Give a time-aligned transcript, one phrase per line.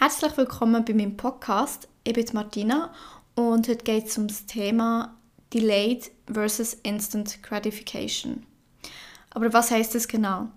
[0.00, 1.88] Herzlich willkommen bei meinem Podcast.
[2.04, 2.94] Ich bin Martina
[3.34, 5.16] und heute geht es um das Thema
[5.52, 8.46] Delayed versus Instant Gratification.
[9.30, 10.50] Aber was heißt das genau?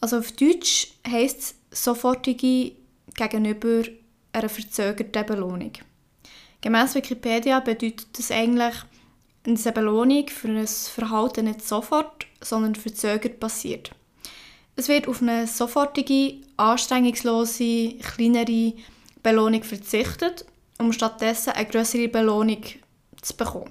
[0.00, 2.72] Also auf Deutsch heißt es sofortige
[3.14, 3.84] gegenüber
[4.32, 5.74] einer verzögerten Belohnung.
[6.60, 8.74] Gemäss Wikipedia bedeutet das eigentlich,
[9.44, 13.92] dass eine Belohnung für ein Verhalten nicht sofort, sondern verzögert passiert.
[14.82, 18.74] Es wird auf eine sofortige, anstrengungslose, kleinere
[19.22, 20.44] Belohnung verzichtet,
[20.76, 22.64] um stattdessen eine größere Belohnung
[23.20, 23.70] zu bekommen.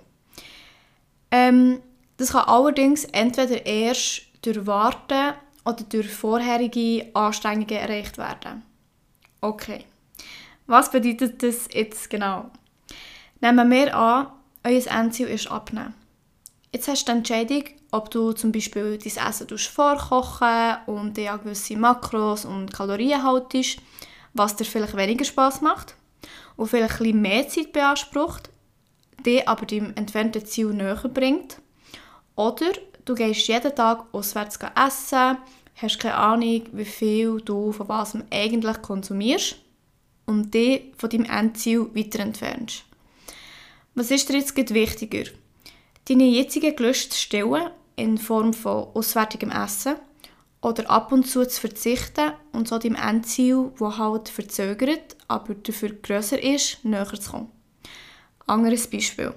[1.29, 1.81] Ähm,
[2.15, 5.33] das kann allerdings entweder erst durch Warten
[5.65, 8.63] oder durch vorherige Anstrengungen erreicht werden.
[9.41, 9.83] Okay,
[10.65, 12.51] was bedeutet das jetzt genau?
[13.41, 14.27] Nehmen wir an,
[14.63, 15.93] euer Endziel ist abnehmen.
[16.71, 21.75] Jetzt hast du die Entscheidung, ob du zum Beispiel dein Essen vorkochen und dir gewisse
[21.75, 23.79] Makros und Kalorien haltest,
[24.33, 25.95] was dir vielleicht weniger Spaß macht
[26.55, 28.49] und vielleicht ein mehr Zeit beansprucht,
[29.25, 31.57] dir aber deinem entfernten Ziel näher bringt.
[32.35, 32.71] Oder
[33.03, 35.37] du gehst jeden Tag auswärts essen,
[35.75, 39.57] hast keine Ahnung, wie viel du von was eigentlich konsumierst
[40.25, 42.85] und dich von deinem Endziel weiter entfernst.
[43.95, 45.29] Was ist dir jetzt wichtiger?
[46.07, 49.95] Deine jetzigen Gelüste zu stillen in Form von auswärtigem Essen
[50.61, 55.89] oder ab und zu zu verzichten und so deinem Endziel, das halt verzögert, aber dafür
[55.89, 57.51] grösser ist, näher zu kommen.
[58.47, 59.33] Anderes Beispiel.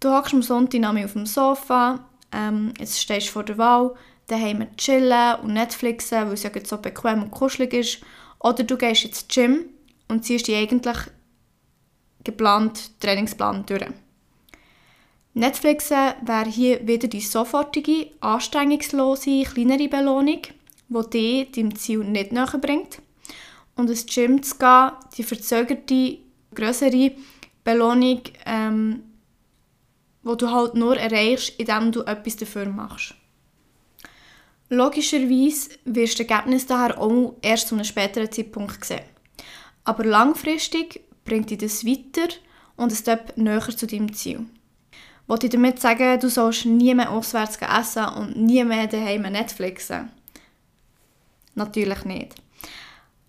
[0.00, 3.94] Du hockst am Sonntag auf dem Sofa, ähm, jetzt stehst du vor der Wahl,
[4.26, 8.00] daheim chillen und Netflixen, weil es ja so bequem und kuschelig ist.
[8.40, 9.66] Oder du gehst ins Gym
[10.08, 10.98] und ziehst die eigentlich
[12.22, 13.86] geplant Trainingsplan durch.
[15.36, 20.42] Netflix wäre hier wieder die sofortige, anstrengungslose, kleinere Belohnung,
[20.88, 23.02] die dich deinem Ziel nicht näher bringt.
[23.74, 26.18] Und ins Gym zu gehen, die verzögerte,
[26.54, 27.10] größere
[27.64, 29.02] Belohnung, ähm,
[30.22, 33.16] die du halt nur erreichst, indem du etwas dafür machst.
[34.68, 39.02] Logischerweise wirst du das Ergebnis daher auch erst zu einem späteren Zeitpunkt sehen.
[39.82, 42.32] Aber langfristig bringt dich das weiter
[42.76, 43.04] und es
[43.36, 44.46] näher zu deinem Ziel.
[45.26, 50.10] Wollte ich damit sagen, du sollst nie mehr auswärts essen und nie mehr daheim Netflixen?
[51.54, 52.34] Natürlich nicht.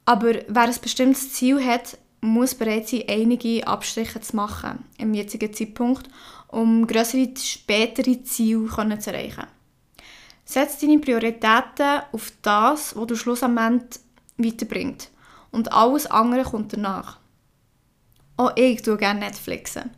[0.04, 5.54] Aber wer ein bestimmtes Ziel hat, muss bereit sein, einige Abstriche zu machen im jetzigen
[5.54, 6.10] Zeitpunkt,
[6.48, 9.48] um größere, spätere Ziele zu erreichen.
[10.44, 14.00] Setz deine Prioritäten auf das, was du schlussendlich
[14.38, 15.10] weiterbringt.
[15.52, 17.18] Und alles andere kommt danach.
[18.38, 19.92] Auch ich tue gerne Netflixen.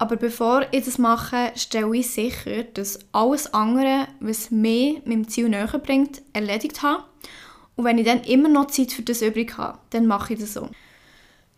[0.00, 5.50] Aber bevor ich das mache, stelle ich sicher, dass alles andere, was mich meinem Ziel
[5.50, 7.04] näher bringt, erledigt habe.
[7.76, 10.54] Und wenn ich dann immer noch Zeit für das übrig habe, dann mache ich das
[10.54, 10.70] so.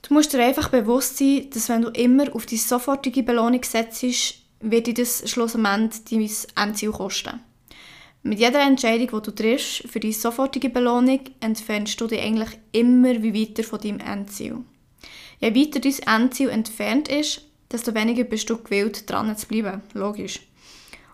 [0.03, 4.03] Du musst dir einfach bewusst sein, dass wenn du immer auf die sofortige Belohnung setzt,
[4.59, 6.03] wird dir das schlussendlich
[6.57, 7.39] dein Endziel kosten.
[8.25, 13.23] Mit jeder Entscheidung, die du triffst für die sofortige Belohnung, entfernst du dich eigentlich immer
[13.23, 14.65] wie weiter von deinem Endziel.
[15.39, 19.83] Je weiter dein Endziel entfernt ist, desto weniger bist du gewillt, dran zu bleiben.
[19.95, 20.41] Logisch.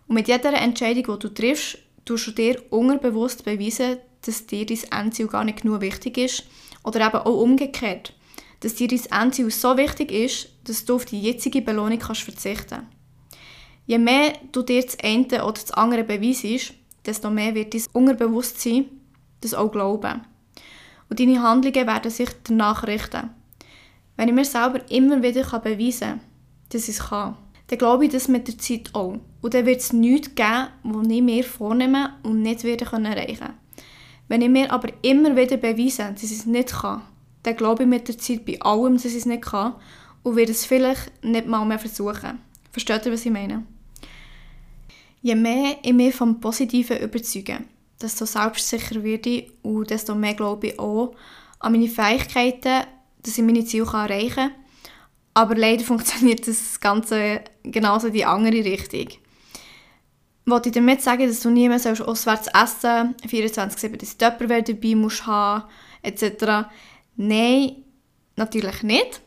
[0.07, 5.05] Und mit jeder Entscheidung, die du triffst, tust du dir unterbewusst beweisen, dass dir dein
[5.05, 6.45] Endziel gar nicht genug wichtig ist.
[6.83, 8.15] Oder eben auch umgekehrt.
[8.61, 12.87] Dass dir dein Endziel so wichtig ist, dass du auf die jetzige Belohnung kannst verzichten
[13.87, 16.75] Je mehr du dir das eine oder das andere beweisst,
[17.07, 18.87] desto mehr wird dein Unterbewusstsein
[19.41, 20.23] das auch glauben.
[21.09, 23.31] Und deine Handlungen werden sich danach richten.
[24.17, 26.21] Wenn ich mir selber immer wieder beweisen kann,
[26.71, 27.37] dass ich es kann.
[27.69, 29.19] Dann glaube ich das mit der Zeit auch.
[29.41, 33.55] Und dann wird es nichts geben, was ich mir vornehme und nicht wieder erreichen kann.
[34.29, 37.03] Wenn ich mir aber immer wieder beweise, dass ich es nicht kann,
[37.43, 39.75] dann glaube ich mit der Zeit bei allem, dass ich es nicht kann
[40.23, 42.39] und werde es vielleicht nicht mal mehr versuchen.
[42.73, 43.65] Versteht ihr, was ich meine?
[45.23, 47.59] Je mehr ich mich vom Positiven überzeuge,
[48.01, 51.15] desto selbstsicherer werde ich und desto mehr glaube ich auch
[51.59, 52.87] an meine Fähigkeiten,
[53.23, 54.53] dass ich meine Ziele erreichen kann
[55.35, 59.09] aber leider funktioniert das Ganze genauso in die andere Richtung.
[60.47, 64.95] Wollte ich damit sagen, dass du nie mehr auswärts essen sollst, 24-7 dass du dabei
[64.95, 65.65] musst haben,
[66.03, 66.69] etc.
[67.17, 67.85] Nein,
[68.37, 69.21] natürlich nicht.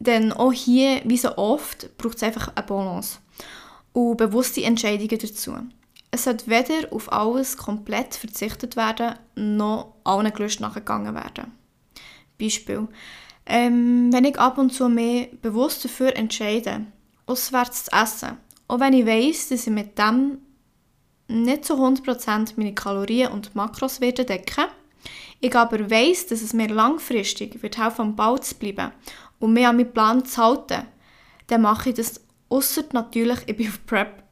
[0.00, 3.18] Denn auch hier, wie so oft, braucht es einfach eine Balance
[3.92, 5.54] und bewusste Entscheidungen dazu.
[6.10, 11.52] Es sollte weder auf alles komplett verzichtet werden, noch allen Gelüsten nachgegangen werden.
[12.38, 12.88] Beispiel.
[13.46, 16.86] Ähm, wenn ich ab und zu mehr bewusst dafür entscheide,
[17.26, 18.38] auswärts zu essen,
[18.68, 20.38] auch wenn ich weiß, dass ich mit dem
[21.28, 24.66] nicht zu 100% meine Kalorien und Makros werde decken,
[25.40, 28.92] ich aber weiss, dass es mir langfristig wird helfen, am Ball zu bleiben
[29.38, 30.86] und mich an meinen Plan zu halten,
[31.48, 34.22] dann mache ich das ausser natürlich, ich bin auf Prep.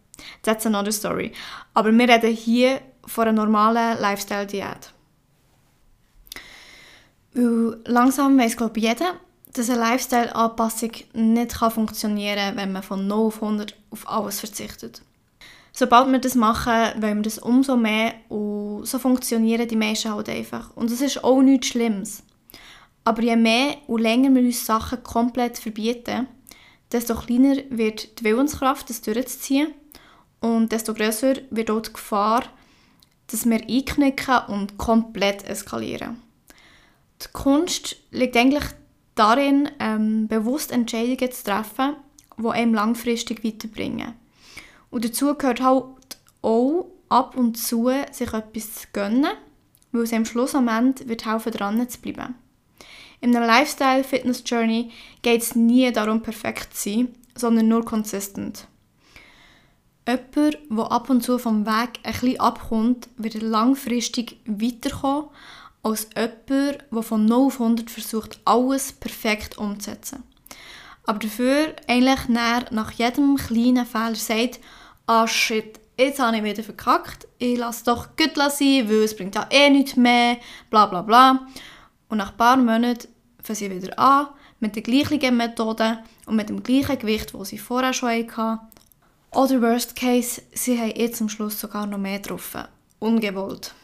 [0.42, 1.32] That's another story.
[1.74, 4.92] Aber wir reden hier von einer normalen Lifestyle-Diät.
[7.34, 9.14] Weil langsam weiss, glaube ich, jeder,
[9.52, 15.02] dass eine Lifestyle-Anpassung nicht funktionieren kann, wenn man von 0 auf 100 auf alles verzichtet.
[15.72, 20.28] Sobald wir das machen, wollen wir das umso mehr und so funktionieren die Menschen halt
[20.28, 20.70] einfach.
[20.76, 22.22] Und das ist auch nichts Schlimmes.
[23.04, 26.28] Aber je mehr und länger wir uns Sachen komplett verbieten,
[26.92, 29.72] desto kleiner wird die Willenskraft, das durchzuziehen
[30.40, 32.44] und desto größer wird auch die Gefahr,
[33.28, 36.20] dass wir einknicken und komplett eskalieren.
[37.24, 38.64] Die Kunst liegt eigentlich
[39.14, 41.96] darin, ähm, bewusst Entscheidungen zu treffen,
[42.38, 44.14] die einem langfristig weiterbringen.
[44.90, 45.84] Und dazu gehört halt
[46.42, 49.32] auch ab und zu, sich etwas zu gönnen,
[49.92, 52.34] weil es am Schluss am Ende wird helfen, dran zu bleiben.
[53.20, 54.90] In einer Lifestyle-Fitness-Journey
[55.22, 58.66] geht es nie darum, perfekt zu sein, sondern nur consistent.
[60.08, 65.28] Jemand, der ab und zu vom Weg ein bisschen abkommt, wird langfristig weiterkommen
[65.82, 70.22] als jemand, der von 0 auf 100 versucht, alles perfekt umzusetzen.
[71.04, 74.60] Aber dafür eigentlich nach jedem kleinen Fehler sagt,
[75.06, 79.34] ah shit, jetzt habe ich wieder verkackt, ich lasse doch gut sein, weil es bringt
[79.34, 80.38] ja eh nichts mehr,
[80.70, 81.46] bla bla bla.
[82.08, 83.08] Und nach ein paar Monaten
[83.42, 84.28] fangen sie wieder an,
[84.60, 88.60] mit der gleichen Methode und mit dem gleichen Gewicht, das sie vorher schon hatten.
[89.32, 92.64] Oder worst case, sie haben jetzt am Schluss sogar noch mehr getroffen.
[93.00, 93.74] Ungewollt.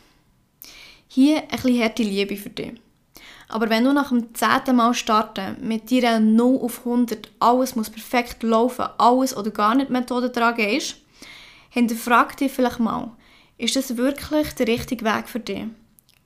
[1.19, 2.75] Hier ein bisschen harte Liebe für dich.
[3.49, 7.91] Aber wenn du nach dem zehnten Mal starten mit deiner 0 auf 100 alles muss
[7.91, 10.95] perfekt laufen, alles oder gar nicht Methode dran gehst,
[11.71, 13.11] hinterfrag dich vielleicht mal,
[13.57, 15.65] ist das wirklich der richtige Weg für dich?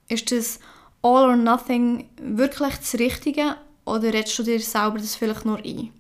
[0.08, 0.60] Ist das
[1.00, 3.56] All or Nothing wirklich das Richtige
[3.86, 5.90] oder redest du dir selber das vielleicht nur ein?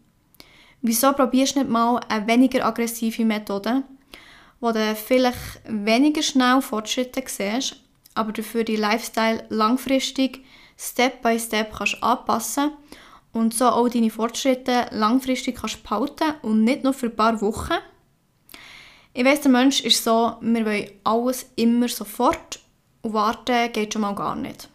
[0.82, 3.84] Wieso probierst du nicht mal eine weniger aggressive Methode,
[4.60, 7.81] wo du vielleicht weniger schnell Fortschritte siehst,
[8.14, 10.44] aber dafür die Lifestyle langfristig
[10.78, 12.72] Step by Step kannst anpassen
[13.32, 17.74] und so auch deine Fortschritte langfristig kannst behalten und nicht nur für ein paar Wochen.
[19.14, 22.60] Ich weiss, der Mensch ist so, wir wollen alles immer sofort
[23.02, 24.68] und warten geht schon mal gar nicht.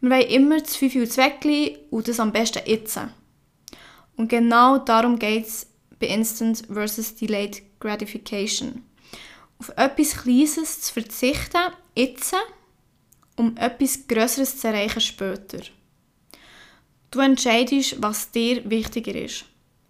[0.00, 2.98] Wir wollen immer das 5 Uhr Zweckli und das am besten jetzt.
[4.16, 5.66] Und genau darum geht es
[5.98, 8.84] bei Instant versus Delayed Gratification.
[9.58, 12.34] Auf etwas Kleines zu verzichten, jetzt,
[13.36, 15.62] um etwas Größeres zu erreichen später.
[17.10, 19.44] Du entscheidest, was dir wichtiger ist.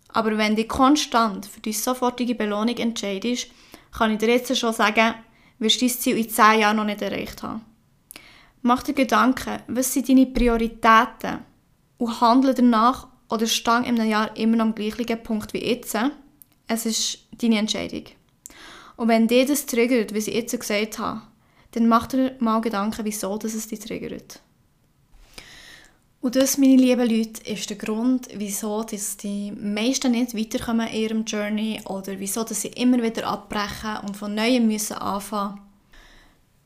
[0.09, 3.49] Aber wenn du konstant für die sofortige Belohnung entscheidest,
[3.93, 5.15] kann ich dir jetzt schon sagen,
[5.59, 7.65] wirst du dein Ziel in 10 Jahren noch nicht erreicht haben.
[8.63, 11.41] Mach dir Gedanken, was sind deine Prioritäten
[11.99, 15.97] und handle danach oder stang in einem Jahr immer noch am gleichen Punkt wie jetzt.
[16.67, 18.05] Es ist deine Entscheidung.
[18.99, 21.23] Und wenn dir das triggert, wie ich jetzt gesagt habe,
[21.71, 24.41] dann mach dir mal Gedanken, wieso dass es dich triggert.
[26.21, 31.01] Und das, meine lieben Leute, ist der Grund, wieso dass die meisten nicht weiterkommen in
[31.01, 35.61] ihrem Journey oder wieso dass sie immer wieder abbrechen und von Neuem müssen anfangen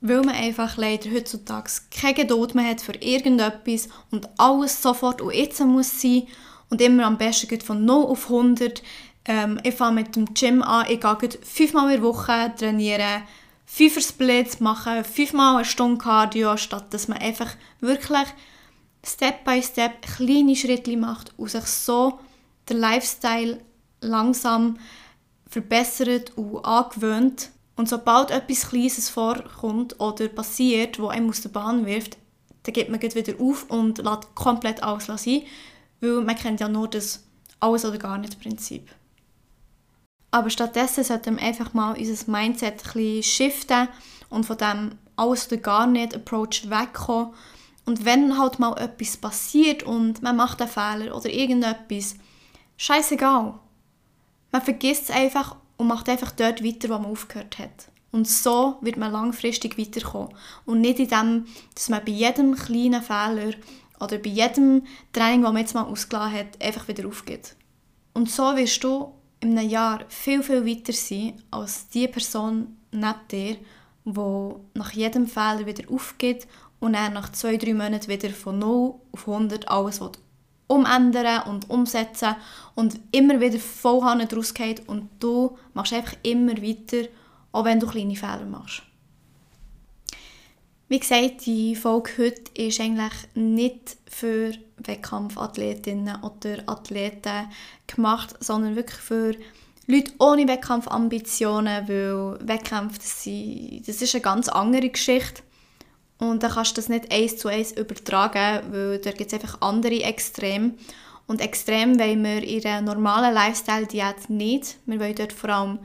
[0.05, 5.33] weil man einfach leider heutzutage keine Geduld mehr hat für irgendetwas und alles sofort und
[5.33, 6.27] jetzt muss sein
[6.71, 8.83] und immer am besten geht von 0 auf 100.
[9.25, 13.23] Ähm, ich fange mit dem Gym an, ich gehe fünfmal in der Woche trainieren,
[13.67, 17.51] fünfer Splits machen, fünfmal eine Stunde Cardio, statt dass man einfach
[17.81, 18.29] wirklich
[19.05, 22.19] Step by Step kleine Schritte macht und sich so
[22.69, 23.61] der Lifestyle
[24.01, 24.79] langsam
[25.49, 27.51] verbessert und angewöhnt.
[27.77, 32.17] Und sobald etwas Kleines vorkommt oder passiert, wo einem aus der Bahn wirft,
[32.65, 35.43] dann gibt man wieder auf und lässt komplett alles sein,
[36.01, 37.25] weil man kennt ja nur das
[37.59, 38.91] alles oder gar nicht Prinzip.
[40.33, 43.89] Aber stattdessen sollten wir einfach mal unser Mindset ein shiften
[44.31, 47.35] und von dem alles oder gar nicht Approach wegkommen.
[47.85, 52.17] Und wenn halt mal etwas passiert und man macht einen Fehler oder irgendetwas,
[52.79, 53.59] scheißegal.
[54.53, 57.89] Man vergisst es einfach und macht einfach dort weiter, wo man aufgehört hat.
[58.11, 60.35] Und so wird man langfristig weiterkommen.
[60.65, 63.55] Und nicht in dem, dass man bei jedem kleinen Fehler
[64.01, 67.55] oder bei jedem Training, das man jetzt mal ausgelassen hat, einfach wieder aufgeht.
[68.15, 69.13] Und so wirst du
[69.43, 73.57] in einem Jahr viel, viel weiter sein als die Person neben dir,
[74.05, 76.47] die nach jedem Fehler wieder aufgeht
[76.81, 80.01] und dann nach zwei, drei Monaten wieder von 0 auf 100 alles
[80.69, 82.37] umändern und umsetzen
[82.75, 87.09] und immer wieder voll draus geht und du machst einfach immer weiter,
[87.51, 88.83] auch wenn du kleine Fehler machst.
[90.89, 94.53] Wie gesagt, die Folge heute ist eigentlich nicht für
[94.87, 97.49] Wettkampfathletinnen oder Athleten
[97.87, 99.35] gemacht, sondern wirklich für
[99.87, 103.25] Leute ohne Wettkampfambitionen, weil Wettkämpfe, das,
[103.87, 105.43] das ist eine ganz andere Geschichte.
[106.19, 109.61] Und dann kannst du das nicht eins zu eins übertragen, weil da gibt es einfach
[109.61, 110.75] andere Extreme.
[111.27, 114.77] Und extrem wollen wir in einer normalen Lifestyle-Diät nicht.
[114.87, 115.79] Wir wollen dort vor allem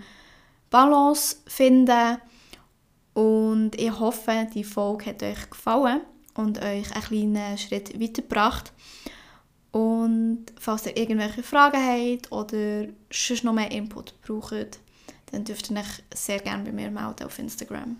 [0.69, 2.17] Balance finden.
[3.13, 6.01] Und ich hoffe, die Folge hat euch gefallen
[6.37, 8.71] und euch einen kleinen Schritt weitergebracht.
[9.71, 14.79] Und falls ihr irgendwelche Fragen habt oder sonst noch mehr Input braucht,
[15.31, 17.97] dann dürft ihr euch sehr gerne bei mir melden auf Instagram.